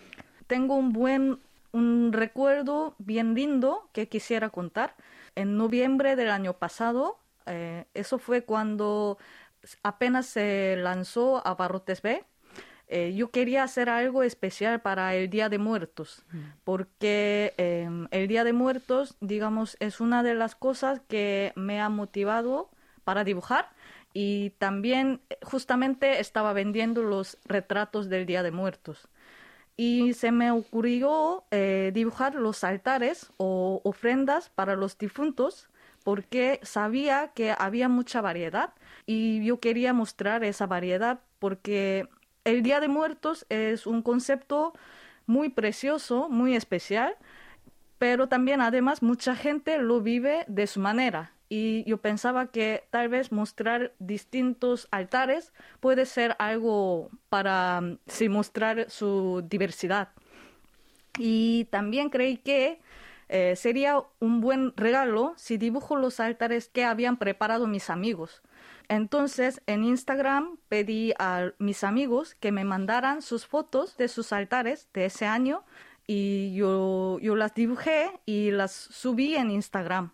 Tengo 0.46 0.74
un 0.76 0.92
buen 0.92 1.38
un 1.72 2.12
recuerdo 2.12 2.94
bien 2.98 3.34
lindo 3.34 3.88
que 3.92 4.08
quisiera 4.08 4.48
contar. 4.50 4.94
En 5.34 5.56
noviembre 5.56 6.14
del 6.14 6.30
año 6.30 6.52
pasado, 6.52 7.18
eh, 7.46 7.86
eso 7.94 8.18
fue 8.18 8.44
cuando 8.44 9.18
apenas 9.82 10.26
se 10.26 10.76
lanzó 10.76 11.44
a 11.46 11.54
Barrotes 11.54 12.00
B, 12.00 12.24
eh, 12.86 13.14
yo 13.16 13.30
quería 13.30 13.62
hacer 13.62 13.88
algo 13.88 14.22
especial 14.22 14.80
para 14.82 15.14
el 15.14 15.30
Día 15.30 15.48
de 15.48 15.58
Muertos, 15.58 16.22
mm. 16.30 16.38
porque 16.64 17.54
em, 17.56 18.06
el 18.10 18.28
Día 18.28 18.44
de 18.44 18.52
Muertos, 18.52 19.16
digamos, 19.20 19.76
es 19.80 20.00
una 20.00 20.22
de 20.22 20.34
las 20.34 20.54
cosas 20.54 21.00
que 21.08 21.52
me 21.56 21.80
ha 21.80 21.88
motivado 21.88 22.70
para 23.02 23.24
dibujar 23.24 23.70
y 24.12 24.50
también 24.58 25.20
justamente 25.42 26.20
estaba 26.20 26.52
vendiendo 26.52 27.02
los 27.02 27.38
retratos 27.46 28.08
del 28.08 28.26
Día 28.26 28.42
de 28.42 28.52
Muertos. 28.52 29.08
Y 29.76 30.14
se 30.14 30.30
me 30.30 30.50
ocurrió 30.50 31.44
eh, 31.50 31.90
dibujar 31.92 32.36
los 32.36 32.62
altares 32.62 33.32
o 33.38 33.80
ofrendas 33.84 34.50
para 34.50 34.76
los 34.76 34.96
difuntos 34.98 35.68
porque 36.04 36.60
sabía 36.62 37.32
que 37.34 37.54
había 37.58 37.88
mucha 37.88 38.20
variedad 38.20 38.74
y 39.06 39.44
yo 39.44 39.58
quería 39.58 39.92
mostrar 39.92 40.44
esa 40.44 40.66
variedad 40.66 41.20
porque 41.38 42.08
el 42.44 42.62
Día 42.62 42.78
de 42.78 42.88
Muertos 42.88 43.46
es 43.48 43.86
un 43.86 44.02
concepto 44.02 44.74
muy 45.26 45.48
precioso, 45.48 46.28
muy 46.28 46.54
especial, 46.54 47.16
pero 47.98 48.28
también 48.28 48.60
además 48.60 49.02
mucha 49.02 49.34
gente 49.34 49.78
lo 49.78 50.02
vive 50.02 50.44
de 50.46 50.66
su 50.66 50.78
manera. 50.78 51.32
Y 51.56 51.84
yo 51.84 51.98
pensaba 51.98 52.48
que 52.48 52.82
tal 52.90 53.08
vez 53.08 53.30
mostrar 53.30 53.92
distintos 54.00 54.88
altares 54.90 55.52
puede 55.78 56.04
ser 56.04 56.34
algo 56.40 57.10
para 57.28 57.80
sí, 58.08 58.28
mostrar 58.28 58.90
su 58.90 59.40
diversidad. 59.48 60.08
Y 61.16 61.68
también 61.70 62.10
creí 62.10 62.38
que 62.38 62.80
eh, 63.28 63.54
sería 63.54 64.02
un 64.18 64.40
buen 64.40 64.76
regalo 64.76 65.32
si 65.36 65.56
dibujo 65.56 65.94
los 65.94 66.18
altares 66.18 66.68
que 66.68 66.84
habían 66.84 67.18
preparado 67.18 67.68
mis 67.68 67.88
amigos. 67.88 68.42
Entonces, 68.88 69.62
en 69.66 69.84
Instagram 69.84 70.58
pedí 70.68 71.12
a 71.20 71.52
mis 71.60 71.84
amigos 71.84 72.34
que 72.34 72.50
me 72.50 72.64
mandaran 72.64 73.22
sus 73.22 73.46
fotos 73.46 73.96
de 73.96 74.08
sus 74.08 74.32
altares 74.32 74.88
de 74.92 75.04
ese 75.04 75.26
año 75.26 75.62
y 76.04 76.52
yo, 76.56 77.20
yo 77.20 77.36
las 77.36 77.54
dibujé 77.54 78.10
y 78.26 78.50
las 78.50 78.72
subí 78.72 79.36
en 79.36 79.52
Instagram. 79.52 80.10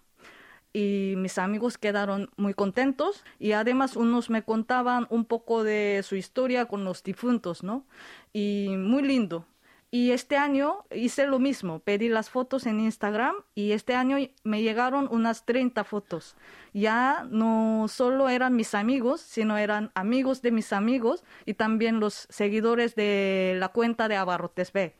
Y 0.72 1.14
mis 1.16 1.38
amigos 1.38 1.78
quedaron 1.78 2.30
muy 2.36 2.54
contentos 2.54 3.24
y 3.38 3.52
además 3.52 3.96
unos 3.96 4.30
me 4.30 4.44
contaban 4.44 5.06
un 5.10 5.24
poco 5.24 5.64
de 5.64 6.02
su 6.04 6.16
historia 6.16 6.66
con 6.66 6.84
los 6.84 7.02
difuntos, 7.02 7.62
¿no? 7.62 7.84
Y 8.32 8.68
muy 8.76 9.02
lindo. 9.02 9.46
Y 9.92 10.12
este 10.12 10.36
año 10.36 10.84
hice 10.94 11.26
lo 11.26 11.40
mismo, 11.40 11.80
pedí 11.80 12.08
las 12.08 12.30
fotos 12.30 12.66
en 12.66 12.78
Instagram 12.78 13.34
y 13.56 13.72
este 13.72 13.96
año 13.96 14.18
me 14.44 14.62
llegaron 14.62 15.08
unas 15.10 15.44
30 15.44 15.82
fotos. 15.82 16.36
Ya 16.72 17.26
no 17.28 17.86
solo 17.88 18.28
eran 18.28 18.54
mis 18.54 18.76
amigos, 18.76 19.20
sino 19.20 19.58
eran 19.58 19.90
amigos 19.96 20.42
de 20.42 20.52
mis 20.52 20.72
amigos 20.72 21.24
y 21.44 21.54
también 21.54 21.98
los 21.98 22.28
seguidores 22.30 22.94
de 22.94 23.56
la 23.58 23.70
cuenta 23.70 24.06
de 24.06 24.14
Abarrotes 24.14 24.72
B. 24.72 24.94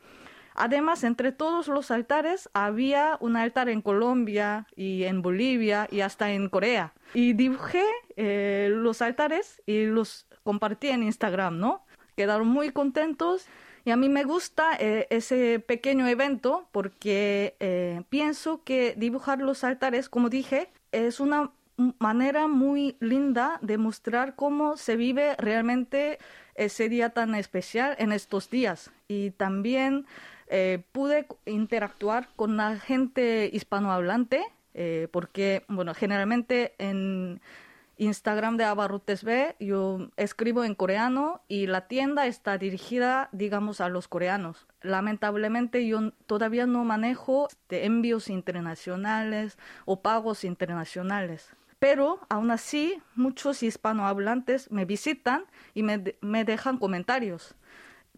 Además, 0.61 1.05
entre 1.05 1.33
todos 1.33 1.69
los 1.69 1.91
altares 1.91 2.51
había 2.53 3.17
un 3.21 3.37
altar 3.37 3.71
en 3.71 3.81
Colombia 3.81 4.67
y 4.77 5.05
en 5.05 5.23
Bolivia 5.23 5.89
y 5.91 6.01
hasta 6.01 6.33
en 6.33 6.51
Corea. 6.51 6.93
Y 7.15 7.33
dibujé 7.33 7.85
eh, 8.17 8.69
los 8.71 9.01
altares 9.01 9.63
y 9.65 9.87
los 9.87 10.27
compartí 10.43 10.89
en 10.89 11.03
Instagram, 11.03 11.59
¿no? 11.59 11.87
Quedaron 12.15 12.47
muy 12.49 12.73
contentos 12.73 13.47
y 13.87 13.91
a 13.91 13.97
mí 13.97 14.11
me 14.11 14.25
gusta 14.25 14.77
eh, 14.79 15.07
ese 15.09 15.61
pequeño 15.61 16.07
evento 16.07 16.69
porque 16.73 17.57
eh, 17.59 18.03
pienso 18.11 18.63
que 18.63 18.95
dibujar 18.99 19.39
los 19.39 19.65
altares, 19.65 20.11
como 20.11 20.29
dije, 20.29 20.69
es 20.93 21.21
una 21.21 21.53
manera 21.99 22.49
muy 22.49 22.97
linda 23.01 23.59
de 23.63 23.79
mostrar 23.79 24.35
cómo 24.37 24.77
se 24.77 24.97
vive 24.97 25.37
realmente 25.39 26.19
ese 26.55 26.91
día 26.91 27.09
tan 27.11 27.35
especial 27.35 27.97
en 27.99 28.13
estos 28.13 28.51
días. 28.51 28.91
Y 29.09 29.31
también 29.31 30.07
eh, 30.51 30.83
pude 30.93 31.27
interactuar 31.47 32.29
con 32.37 32.57
la 32.57 32.79
gente 32.79 33.49
hispanohablante, 33.53 34.45
porque, 35.11 35.65
bueno, 35.69 35.93
generalmente 35.95 36.75
en 36.79 37.41
Instagram 38.01 38.57
de 38.57 38.65
Abarrutes 38.65 39.25
B, 39.25 39.57
yo 39.61 40.09
escribo 40.17 40.65
en 40.65 40.75
coreano 40.75 41.43
y 41.49 41.67
la 41.67 41.87
tienda 41.87 42.27
está 42.27 42.57
dirigida, 42.57 43.29
digamos, 43.31 43.83
a 43.83 43.91
los 43.91 44.09
coreanos. 44.09 44.67
Lamentablemente 44.81 45.87
yo 45.87 46.13
todavía 46.25 46.65
no 46.65 46.83
manejo 46.83 47.49
de 47.69 47.85
envíos 47.85 48.31
internacionales 48.31 49.59
o 49.85 50.01
pagos 50.01 50.45
internacionales. 50.45 51.55
Pero 51.79 52.21
aún 52.31 52.51
así, 52.51 53.03
muchos 53.17 53.63
hispanohablantes 53.63 54.71
me 54.71 54.87
visitan 54.87 55.45
y 55.75 55.83
me, 55.83 56.17
me 56.23 56.47
dejan 56.47 56.79
comentarios 56.79 57.55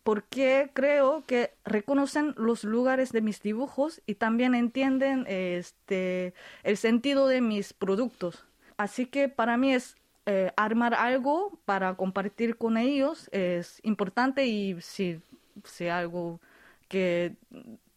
porque 0.02 0.70
creo 0.74 1.24
que 1.26 1.52
reconocen 1.64 2.34
los 2.36 2.64
lugares 2.64 3.12
de 3.12 3.20
mis 3.20 3.40
dibujos 3.40 4.02
y 4.06 4.16
también 4.16 4.54
entienden 4.54 5.24
este, 5.28 6.34
el 6.64 6.76
sentido 6.76 7.28
de 7.28 7.40
mis 7.40 7.72
productos. 7.72 8.44
Así 8.76 9.06
que 9.06 9.28
para 9.28 9.56
mí 9.56 9.74
es 9.74 9.96
eh, 10.24 10.52
armar 10.56 10.94
algo 10.94 11.58
para 11.64 11.94
compartir 11.96 12.56
con 12.56 12.76
ellos 12.76 13.28
es 13.32 13.80
importante 13.82 14.46
y 14.46 14.80
sí, 14.80 15.20
sí 15.64 15.88
algo 15.88 16.40
que 16.86 17.34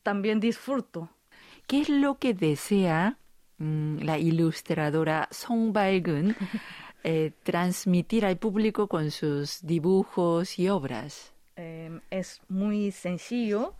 también 0.02 0.40
disfruto. 0.40 1.10
¿Qué 1.68 1.82
es 1.82 1.90
lo 1.90 2.18
que 2.18 2.34
desea 2.34 3.20
mm, 3.60 4.00
la 4.00 4.18
ilustradora 4.18 5.28
Song 5.30 5.72
Bae-gun 5.72 6.36
eh, 7.04 7.32
transmitir 7.44 8.26
al 8.26 8.38
público 8.38 8.88
con 8.88 9.12
sus 9.12 9.60
dibujos 9.62 10.58
y 10.58 10.70
obras? 10.70 11.35
Em, 11.56 12.02
es 12.10 12.42
muy 12.50 12.92
sencillo. 12.92 13.76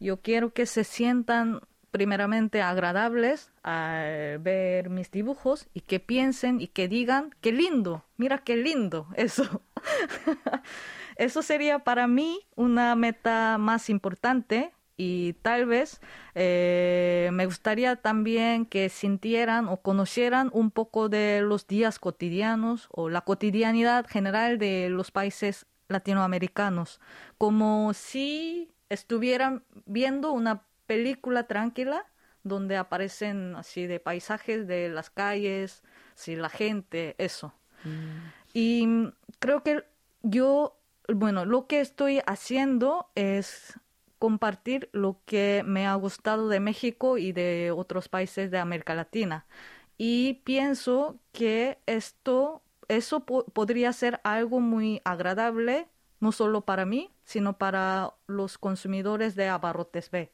Yo 0.00 0.20
quiero 0.20 0.52
que 0.52 0.66
se 0.66 0.84
sientan 0.84 1.60
primeramente 1.90 2.62
agradables 2.62 3.50
al 3.62 4.38
ver 4.38 4.90
mis 4.90 5.10
dibujos 5.10 5.66
y 5.74 5.80
que 5.80 6.00
piensen 6.00 6.60
y 6.60 6.68
que 6.68 6.88
digan, 6.88 7.34
qué 7.40 7.52
lindo, 7.52 8.04
mira 8.16 8.38
qué 8.38 8.56
lindo 8.56 9.08
eso. 9.16 9.62
eso 11.16 11.42
sería 11.42 11.80
para 11.80 12.06
mí 12.06 12.40
una 12.56 12.94
meta 12.94 13.56
más 13.58 13.90
importante 13.90 14.72
y 14.96 15.34
tal 15.42 15.66
vez 15.66 16.00
eh, 16.34 17.30
me 17.32 17.46
gustaría 17.46 17.96
también 17.96 18.66
que 18.66 18.88
sintieran 18.88 19.68
o 19.68 19.78
conocieran 19.78 20.50
un 20.52 20.70
poco 20.70 21.08
de 21.08 21.40
los 21.40 21.66
días 21.66 21.98
cotidianos 21.98 22.88
o 22.90 23.08
la 23.08 23.20
cotidianidad 23.20 24.06
general 24.06 24.58
de 24.58 24.88
los 24.90 25.10
países 25.10 25.66
latinoamericanos, 25.88 27.00
como 27.36 27.92
si 27.94 28.70
estuvieran 28.88 29.64
viendo 29.86 30.32
una 30.32 30.62
película 30.86 31.46
tranquila 31.46 32.06
donde 32.44 32.76
aparecen 32.76 33.56
así 33.56 33.86
de 33.86 34.00
paisajes 34.00 34.66
de 34.66 34.88
las 34.88 35.10
calles, 35.10 35.82
sí, 36.14 36.36
la 36.36 36.48
gente, 36.48 37.14
eso. 37.18 37.54
Mm. 37.84 38.28
Y 38.54 38.88
creo 39.38 39.62
que 39.62 39.84
yo, 40.22 40.78
bueno, 41.08 41.44
lo 41.44 41.66
que 41.66 41.80
estoy 41.80 42.20
haciendo 42.26 43.10
es 43.14 43.78
compartir 44.18 44.88
lo 44.92 45.20
que 45.26 45.62
me 45.64 45.86
ha 45.86 45.94
gustado 45.94 46.48
de 46.48 46.60
México 46.60 47.18
y 47.18 47.32
de 47.32 47.70
otros 47.70 48.08
países 48.08 48.50
de 48.50 48.58
América 48.58 48.94
Latina. 48.94 49.46
Y 49.96 50.34
pienso 50.44 51.20
que 51.32 51.78
esto, 51.86 52.62
eso 52.88 53.24
podría 53.24 53.92
ser 53.92 54.20
algo 54.24 54.60
muy 54.60 55.00
agradable, 55.04 55.88
no 56.20 56.32
solo 56.32 56.62
para 56.62 56.84
mí, 56.84 57.10
sino 57.24 57.58
para 57.58 58.14
los 58.26 58.58
consumidores 58.58 59.34
de 59.34 59.48
Abarrotes 59.48 60.10
B. 60.10 60.32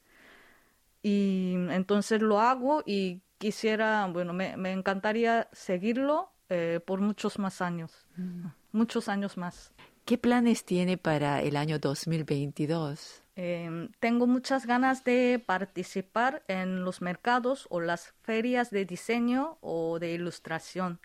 Y 1.03 1.55
entonces 1.71 2.23
lo 2.23 2.41
hago 2.41 2.83
y 2.87 3.21
quisiera, 3.39 4.07
bueno, 4.07 4.33
me, 4.33 4.57
me 4.57 4.73
encantaría 4.73 5.49
seguirlo 5.53 6.31
eh, 6.49 6.81
por 6.85 7.01
muchos 7.01 7.39
más 7.39 7.61
años, 7.61 8.07
mm. 8.17 8.47
muchos 8.73 9.09
años 9.09 9.37
más. 9.37 9.73
¿Qué 10.05 10.19
planes 10.19 10.65
tiene 10.65 10.99
para 10.99 11.41
el 11.41 11.57
año 11.57 11.79
2022? 11.79 13.23
Em, 13.37 13.89
tengo 13.99 14.27
muchas 14.27 14.67
ganas 14.67 15.03
de 15.03 15.43
participar 15.45 16.45
en 16.47 16.85
los 16.85 17.01
mercados 17.01 17.67
o 17.71 17.81
las 17.81 18.13
ferias 18.23 18.71
de 18.71 18.85
diseño 18.85 19.59
o 19.61 19.99
de 19.99 20.13
ilustración. 20.13 21.01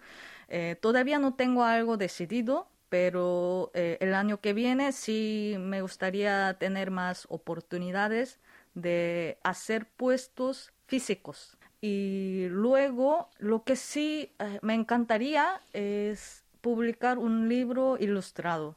Eh, 0.49 0.75
todavía 0.81 1.19
no 1.19 1.35
tengo 1.35 1.63
algo 1.63 1.95
decidido, 1.97 2.67
pero 2.89 3.71
eh, 3.75 3.97
el 4.01 4.15
año 4.15 4.41
que 4.41 4.53
viene 4.53 4.91
sí 4.91 5.55
me 5.59 5.81
gustaría 5.81 6.55
tener 6.59 6.89
más 6.89 7.27
oportunidades 7.29 8.39
de 8.73 9.37
hacer 9.43 9.85
puestos 9.85 10.73
físicos. 10.87 11.55
Y 11.81 12.47
luego 12.49 13.29
lo 13.37 13.63
que 13.63 13.75
sí 13.75 14.31
eh, 14.39 14.59
me 14.63 14.73
encantaría 14.73 15.61
es 15.73 16.43
publicar 16.61 17.19
un 17.19 17.47
libro 17.47 17.97
ilustrado. 17.99 18.75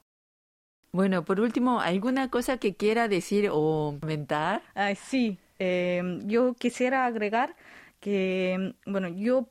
Bueno, 0.92 1.24
por 1.24 1.40
último, 1.40 1.80
¿alguna 1.80 2.28
cosa 2.28 2.58
que 2.58 2.76
quiera 2.76 3.08
decir 3.08 3.48
o 3.50 3.96
comentar? 3.98 4.62
sí, 4.96 5.38
em, 5.58 6.28
yo 6.28 6.54
quisiera 6.54 7.06
agregar 7.06 7.56
que, 7.98 8.74
bueno, 8.84 9.08
yo 9.08 9.48